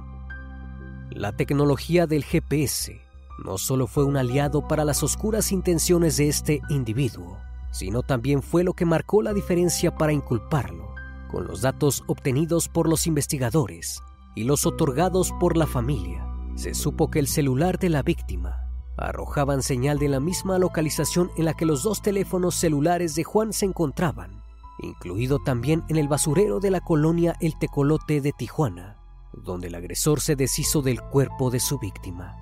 La 1.11 1.33
tecnología 1.33 2.07
del 2.07 2.25
GPS 2.25 3.01
no 3.45 3.59
solo 3.59 3.87
fue 3.87 4.05
un 4.05 4.17
aliado 4.17 4.67
para 4.69 4.85
las 4.85 5.03
oscuras 5.03 5.53
intenciones 5.53 6.17
de 6.17 6.29
este 6.29 6.61
individuo, 6.69 7.39
sino 7.73 8.03
también 8.03 8.43
fue 8.43 8.65
lo 8.65 8.75
que 8.75 8.85
marcó 8.85 9.23
la 9.23 9.33
diferencia 9.33 9.97
para 9.97 10.13
inculparlo, 10.13 10.95
con 11.31 11.47
los 11.47 11.61
datos 11.63 12.05
obtenidos 12.07 12.69
por 12.69 12.89
los 12.89 13.07
investigadores 13.07 14.03
y 14.37 14.45
los 14.45 14.67
otorgados 14.67 15.33
por 15.41 15.57
la 15.57 15.67
familia. 15.67 16.27
Se 16.55 16.75
supo 16.75 17.11
que 17.11 17.19
el 17.19 17.27
celular 17.27 17.79
de 17.79 17.89
la 17.89 18.03
víctima 18.03 18.61
arrojaban 18.97 19.63
señal 19.63 19.99
de 19.99 20.09
la 20.09 20.21
misma 20.21 20.59
localización 20.59 21.31
en 21.37 21.47
la 21.47 21.55
que 21.55 21.67
los 21.67 21.83
dos 21.83 22.01
teléfonos 22.01 22.55
celulares 22.55 23.17
de 23.17 23.25
Juan 23.25 23.53
se 23.53 23.67
encontraban, 23.67 24.44
incluido 24.79 25.39
también 25.39 25.85
en 25.89 25.97
el 25.97 26.09
basurero 26.09 26.61
de 26.61 26.71
la 26.71 26.81
colonia 26.81 27.37
El 27.41 27.59
Tecolote 27.59 28.21
de 28.21 28.33
Tijuana, 28.33 28.97
donde 29.33 29.69
el 29.69 29.75
agresor 29.75 30.21
se 30.21 30.37
deshizo 30.37 30.83
del 30.83 31.01
cuerpo 31.01 31.51
de 31.51 31.61
su 31.61 31.79
víctima. 31.79 32.37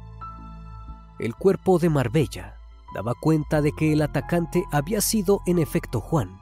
El 1.18 1.34
cuerpo 1.34 1.78
de 1.78 1.88
Marbella 1.88 2.56
daba 2.94 3.14
cuenta 3.20 3.62
de 3.62 3.72
que 3.72 3.92
el 3.92 4.02
atacante 4.02 4.64
había 4.72 5.00
sido 5.00 5.40
en 5.46 5.58
efecto 5.58 6.00
Juan, 6.00 6.40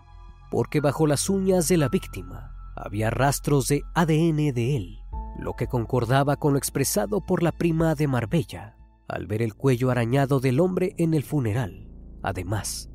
porque 0.50 0.80
bajo 0.80 1.06
las 1.06 1.28
uñas 1.28 1.68
de 1.68 1.76
la 1.76 1.88
víctima 1.88 2.52
había 2.76 3.10
rastros 3.10 3.68
de 3.68 3.82
ADN 3.94 4.52
de 4.54 4.76
él, 4.76 4.98
lo 5.38 5.54
que 5.54 5.66
concordaba 5.66 6.36
con 6.36 6.52
lo 6.52 6.58
expresado 6.58 7.20
por 7.20 7.42
la 7.42 7.52
prima 7.52 7.94
de 7.94 8.08
Marbella 8.08 8.76
al 9.10 9.26
ver 9.26 9.42
el 9.42 9.54
cuello 9.54 9.90
arañado 9.90 10.40
del 10.40 10.60
hombre 10.60 10.94
en 10.96 11.14
el 11.14 11.24
funeral. 11.24 11.88
Además, 12.22 12.89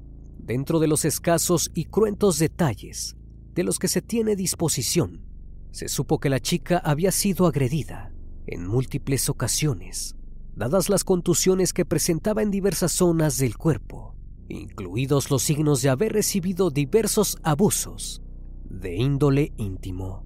dentro 0.46 0.80
de 0.80 0.88
los 0.88 1.06
escasos 1.06 1.72
y 1.74 1.86
cruentos 1.86 2.38
detalles 2.38 3.16
de 3.56 3.64
los 3.64 3.80
que 3.80 3.88
se 3.88 4.02
tiene 4.02 4.36
disposición, 4.36 5.22
se 5.72 5.88
supo 5.88 6.20
que 6.20 6.30
la 6.30 6.40
chica 6.40 6.78
había 6.78 7.12
sido 7.12 7.48
agredida 7.48 8.14
en 8.46 8.68
múltiples 8.68 9.28
ocasiones, 9.28 10.16
dadas 10.56 10.90
las 10.90 11.04
contusiones 11.04 11.74
que 11.74 11.84
presentaba 11.84 12.44
en 12.44 12.52
diversas 12.52 12.92
zonas 12.92 13.38
del 13.40 13.58
cuerpo, 13.58 14.16
incluidos 14.48 15.32
los 15.32 15.42
signos 15.42 15.82
de 15.82 15.90
haber 15.90 16.14
recibido 16.14 16.70
diversos 16.70 17.38
abusos 17.42 18.22
de 18.70 18.96
índole 18.96 19.52
íntimo. 19.58 20.26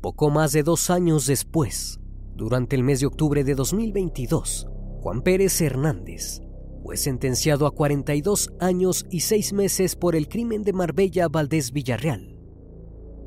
Poco 0.00 0.30
más 0.30 0.52
de 0.52 0.62
dos 0.62 0.90
años 0.90 1.26
después, 1.26 2.00
durante 2.34 2.76
el 2.76 2.82
mes 2.82 3.00
de 3.00 3.06
octubre 3.06 3.44
de 3.44 3.54
2022, 3.54 4.68
Juan 5.00 5.22
Pérez 5.22 5.60
Hernández 5.60 6.41
fue 6.82 6.96
sentenciado 6.96 7.66
a 7.66 7.70
42 7.70 8.50
años 8.58 9.06
y 9.08 9.20
6 9.20 9.52
meses 9.52 9.94
por 9.94 10.16
el 10.16 10.28
crimen 10.28 10.62
de 10.62 10.72
Marbella 10.72 11.28
Valdés 11.28 11.72
Villarreal. 11.72 12.36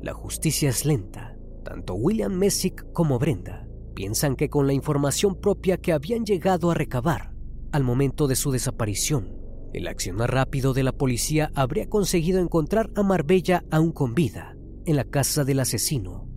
La 0.02 0.12
justicia 0.12 0.68
es 0.68 0.84
lenta. 0.84 1.38
Tanto 1.64 1.94
William 1.94 2.32
Messick 2.32 2.92
como 2.92 3.18
Brenda 3.18 3.66
piensan 3.94 4.36
que 4.36 4.50
con 4.50 4.66
la 4.66 4.74
información 4.74 5.40
propia 5.40 5.78
que 5.78 5.92
habían 5.92 6.24
llegado 6.24 6.70
a 6.70 6.74
recabar 6.74 7.32
al 7.72 7.82
momento 7.82 8.28
de 8.28 8.36
su 8.36 8.52
desaparición, 8.52 9.34
El 9.72 9.88
accionar 9.88 10.32
rápido 10.32 10.72
de 10.72 10.82
la 10.82 10.92
policía 10.92 11.50
habría 11.54 11.86
conseguido 11.86 12.40
encontrar 12.40 12.90
a 12.94 13.02
Marbella 13.02 13.62
aún 13.70 13.92
con 13.92 14.14
vida 14.14 14.56
en 14.86 14.96
la 14.96 15.04
casa 15.04 15.44
del 15.44 15.60
asesino. 15.60 16.30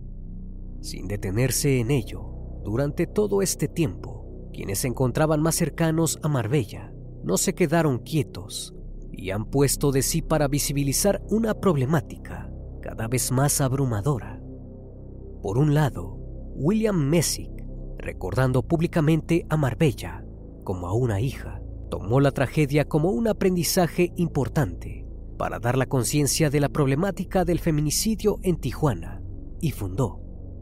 Sin 0.82 1.08
detenerse 1.08 1.80
en 1.80 1.90
ello, 1.90 2.22
durante 2.64 3.06
todo 3.06 3.40
este 3.40 3.66
tiempo, 3.66 4.50
quienes 4.52 4.80
se 4.80 4.88
encontraban 4.88 5.40
más 5.40 5.54
cercanos 5.54 6.18
a 6.22 6.28
Marbella 6.28 6.89
no 7.22 7.36
se 7.36 7.54
quedaron 7.54 7.98
quietos 7.98 8.74
y 9.12 9.30
han 9.30 9.44
puesto 9.44 9.92
de 9.92 10.02
sí 10.02 10.22
para 10.22 10.48
visibilizar 10.48 11.22
una 11.28 11.54
problemática 11.54 12.50
cada 12.80 13.08
vez 13.08 13.30
más 13.32 13.60
abrumadora. 13.60 14.40
Por 15.42 15.58
un 15.58 15.74
lado, 15.74 16.16
William 16.54 16.96
Messick, 16.96 17.50
recordando 17.98 18.62
públicamente 18.62 19.46
a 19.48 19.56
Marbella 19.56 20.24
como 20.64 20.88
a 20.88 20.94
una 20.94 21.20
hija, 21.20 21.60
tomó 21.90 22.20
la 22.20 22.30
tragedia 22.30 22.86
como 22.86 23.10
un 23.10 23.28
aprendizaje 23.28 24.12
importante 24.16 25.06
para 25.36 25.58
dar 25.58 25.76
la 25.76 25.86
conciencia 25.86 26.50
de 26.50 26.60
la 26.60 26.68
problemática 26.68 27.44
del 27.44 27.58
feminicidio 27.58 28.38
en 28.42 28.56
Tijuana 28.56 29.22
y 29.60 29.72
fundó, 29.72 30.20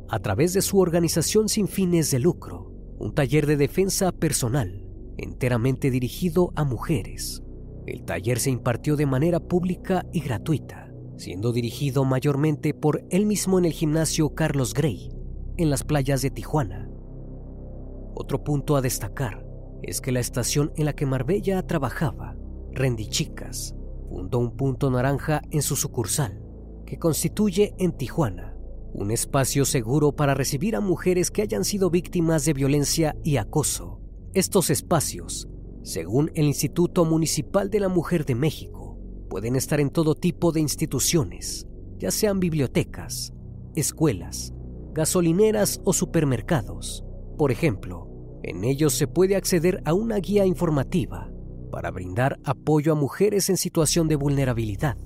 a 0.09 0.21
través 0.21 0.53
de 0.55 0.63
su 0.63 0.79
organización 0.79 1.49
sin 1.49 1.69
fines 1.69 2.11
de 2.11 2.21
lucro, 2.21 2.73
un 2.99 3.15
taller 3.15 3.47
de 3.47 3.57
defensa 3.57 4.11
personal 4.13 4.88
enteramente 5.19 5.91
dirigido 5.91 6.53
a 6.57 6.65
mujeres. 6.65 7.43
El 7.87 8.05
taller 8.05 8.39
se 8.39 8.51
impartió 8.51 8.97
de 8.97 9.07
manera 9.07 9.41
pública 9.41 10.07
y 10.13 10.21
gratuita, 10.21 10.91
siendo 11.17 11.53
dirigido 11.53 12.05
mayormente 12.05 12.73
por 12.73 13.05
él 13.11 13.27
mismo 13.27 13.59
en 13.59 13.67
el 13.67 13.73
gimnasio 13.73 14.35
Carlos 14.35 14.73
Gray, 14.73 15.11
en 15.57 15.71
las 15.71 15.85
playas 15.85 16.23
de 16.23 16.31
Tijuana. 16.31 16.89
Otro 18.15 18.43
punto 18.43 18.77
a 18.77 18.81
destacar 18.81 19.45
es 19.83 20.01
que 20.01 20.13
la 20.13 20.21
estación 20.21 20.73
en 20.77 20.87
la 20.87 20.95
que 20.95 21.07
Marbella 21.07 21.63
trabajaba, 21.67 22.37
Rendichicas, 22.73 23.75
fundó 24.09 24.39
un 24.39 24.57
punto 24.57 24.91
naranja 24.91 25.43
en 25.51 25.63
su 25.63 25.77
sucursal, 25.77 26.43
que 26.87 26.99
constituye 26.99 27.75
en 27.79 27.93
Tijuana 27.93 28.55
un 28.93 29.11
espacio 29.11 29.65
seguro 29.65 30.13
para 30.13 30.35
recibir 30.35 30.75
a 30.75 30.81
mujeres 30.81 31.31
que 31.31 31.43
hayan 31.43 31.65
sido 31.65 31.91
víctimas 31.91 32.45
de 32.45 32.55
violencia 32.55 33.17
y 33.23 33.37
acoso. 33.37 34.01
Estos 34.35 34.69
espacios, 34.69 35.49
según 35.83 36.31
el 36.35 36.45
Instituto 36.45 37.07
Municipal 37.07 37.71
de 37.71 37.81
la 37.81 37.89
Mujer 37.89 38.27
de 38.27 38.35
México, 38.35 38.99
pueden 39.31 39.57
estar 39.57 39.81
en 39.81 39.89
todo 39.89 40.15
tipo 40.15 40.53
de 40.53 40.61
instituciones, 40.61 41.67
ya 41.97 42.11
sean 42.11 42.39
bibliotecas, 42.39 43.33
escuelas, 43.75 44.53
gasolineras 44.93 45.81
o 45.85 45.95
supermercados. 45.95 47.05
Por 47.39 47.51
ejemplo, 47.51 48.11
en 48.43 48.65
ellos 48.65 48.93
se 48.93 49.07
puede 49.07 49.35
acceder 49.35 49.81
a 49.87 49.95
una 49.95 50.17
guía 50.19 50.45
informativa 50.45 51.31
para 51.73 51.91
brindar 51.91 52.39
apoyo 52.45 52.93
a 52.93 52.97
mujeres 52.97 53.49
en 53.49 53.57
situación 53.57 54.09
de 54.09 54.17
vulnerabilidad. 54.17 54.99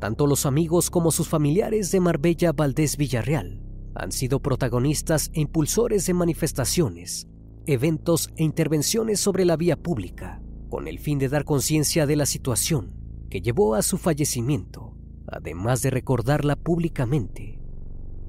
Tanto 0.00 0.26
los 0.26 0.46
amigos 0.46 0.88
como 0.88 1.10
sus 1.10 1.28
familiares 1.28 1.90
de 1.90 2.00
Marbella 2.00 2.52
Valdés 2.52 2.96
Villarreal 2.96 3.60
han 3.94 4.12
sido 4.12 4.40
protagonistas 4.40 5.30
e 5.34 5.40
impulsores 5.40 6.06
de 6.06 6.14
manifestaciones, 6.14 7.26
eventos 7.68 8.30
e 8.36 8.44
intervenciones 8.44 9.20
sobre 9.20 9.44
la 9.44 9.58
vía 9.58 9.76
pública, 9.76 10.40
con 10.70 10.88
el 10.88 10.98
fin 10.98 11.18
de 11.18 11.28
dar 11.28 11.44
conciencia 11.44 12.06
de 12.06 12.16
la 12.16 12.24
situación 12.24 12.94
que 13.28 13.42
llevó 13.42 13.74
a 13.74 13.82
su 13.82 13.98
fallecimiento, 13.98 14.96
además 15.26 15.82
de 15.82 15.90
recordarla 15.90 16.56
públicamente. 16.56 17.60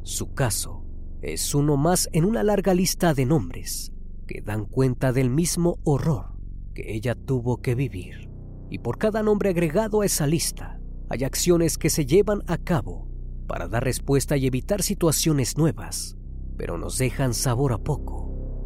Su 0.03 0.33
caso 0.33 0.83
es 1.21 1.55
uno 1.55 1.77
más 1.77 2.09
en 2.11 2.25
una 2.25 2.43
larga 2.43 2.73
lista 2.73 3.13
de 3.13 3.25
nombres 3.25 3.93
que 4.27 4.41
dan 4.41 4.65
cuenta 4.65 5.13
del 5.13 5.29
mismo 5.29 5.79
horror 5.85 6.33
que 6.73 6.93
ella 6.93 7.15
tuvo 7.15 7.61
que 7.61 7.75
vivir. 7.75 8.29
Y 8.69 8.79
por 8.79 8.97
cada 8.97 9.23
nombre 9.23 9.51
agregado 9.51 10.01
a 10.01 10.05
esa 10.05 10.27
lista, 10.27 10.81
hay 11.09 11.23
acciones 11.23 11.77
que 11.77 11.89
se 11.89 12.05
llevan 12.05 12.41
a 12.47 12.57
cabo 12.57 13.07
para 13.47 13.69
dar 13.69 13.85
respuesta 13.85 14.35
y 14.35 14.47
evitar 14.47 14.83
situaciones 14.83 15.57
nuevas, 15.57 16.17
pero 16.57 16.77
nos 16.77 16.97
dejan 16.97 17.33
sabor 17.33 17.71
a 17.71 17.77
poco, 17.77 18.18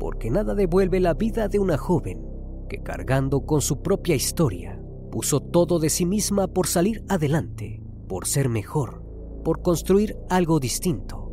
porque 0.03 0.29
nada 0.29 0.53
devuelve 0.53 0.99
la 0.99 1.13
vida 1.13 1.47
de 1.47 1.57
una 1.57 1.79
joven 1.79 2.21
que 2.67 2.83
cargando 2.83 3.45
con 3.45 3.61
su 3.61 3.81
propia 3.81 4.15
historia, 4.15 4.77
puso 5.09 5.39
todo 5.39 5.79
de 5.79 5.89
sí 5.89 6.05
misma 6.05 6.47
por 6.47 6.67
salir 6.67 7.05
adelante, 7.07 7.81
por 8.09 8.27
ser 8.27 8.49
mejor, 8.49 9.01
por 9.43 9.61
construir 9.61 10.17
algo 10.29 10.59
distinto 10.59 11.23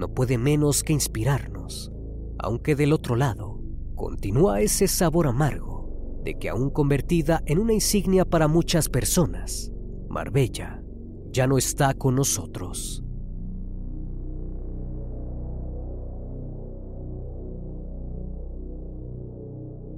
no 0.00 0.14
puede 0.14 0.38
menos 0.38 0.82
que 0.82 0.94
inspirarnos, 0.94 1.92
aunque 2.38 2.74
del 2.74 2.94
otro 2.94 3.16
lado 3.16 3.60
continúa 3.94 4.62
ese 4.62 4.88
sabor 4.88 5.26
amargo 5.26 6.20
de 6.24 6.38
que 6.38 6.48
aún 6.48 6.70
convertida 6.70 7.42
en 7.44 7.58
una 7.58 7.74
insignia 7.74 8.24
para 8.24 8.48
muchas 8.48 8.88
personas, 8.88 9.70
Marbella 10.08 10.82
ya 11.30 11.46
no 11.46 11.58
está 11.58 11.92
con 11.92 12.14
nosotros. 12.14 13.04